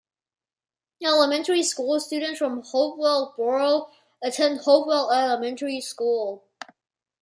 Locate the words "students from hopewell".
1.99-3.35